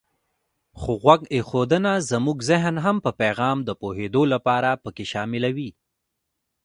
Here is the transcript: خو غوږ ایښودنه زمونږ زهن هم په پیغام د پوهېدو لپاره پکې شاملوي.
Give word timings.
خو 0.79 0.91
غوږ 1.03 1.21
ایښودنه 1.35 1.93
زمونږ 2.09 2.39
زهن 2.51 2.75
هم 2.85 2.97
په 3.05 3.11
پیغام 3.21 3.57
د 3.63 3.69
پوهېدو 3.81 4.21
لپاره 4.33 4.69
پکې 4.83 5.05
شاملوي. 5.11 5.69